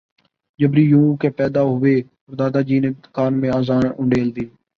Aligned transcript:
جبری 0.59 0.83
یوں 0.83 1.07
کہ 1.21 1.29
پیدا 1.37 1.61
ہوئے 1.63 1.95
اور 1.99 2.33
دادا 2.39 2.61
جی 2.67 2.77
نے 2.79 2.89
کان 3.15 3.31
میں 3.41 3.51
اذان 3.51 3.83
انڈیل 3.99 4.27
دی 4.35 4.45